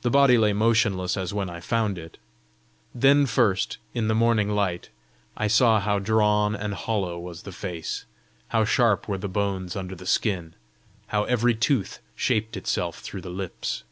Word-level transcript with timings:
The 0.00 0.08
body 0.08 0.38
lay 0.38 0.54
motionless 0.54 1.14
as 1.14 1.34
when 1.34 1.50
I 1.50 1.60
found 1.60 1.98
it. 1.98 2.16
Then 2.94 3.26
first, 3.26 3.76
in 3.92 4.08
the 4.08 4.14
morning 4.14 4.48
light, 4.48 4.88
I 5.36 5.46
saw 5.46 5.78
how 5.78 5.98
drawn 5.98 6.56
and 6.56 6.72
hollow 6.72 7.18
was 7.18 7.42
the 7.42 7.52
face, 7.52 8.06
how 8.48 8.64
sharp 8.64 9.08
were 9.08 9.18
the 9.18 9.28
bones 9.28 9.76
under 9.76 9.94
the 9.94 10.06
skin, 10.06 10.54
how 11.08 11.24
every 11.24 11.54
tooth 11.54 11.98
shaped 12.16 12.56
itself 12.56 13.00
through 13.00 13.20
the 13.20 13.28
lips. 13.28 13.82